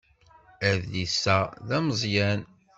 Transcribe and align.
Adlis-a 0.69 1.39
d 1.67 1.69
ameẓẓyan 1.77 2.41